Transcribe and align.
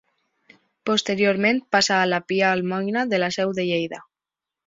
Posteriorment, 0.89 1.59
passà 1.75 1.99
a 2.05 2.09
la 2.13 2.21
Pia 2.31 2.49
Almoina 2.53 3.05
de 3.13 3.19
la 3.25 3.31
Seu 3.39 3.53
de 3.61 3.67
Lleida. 3.71 4.01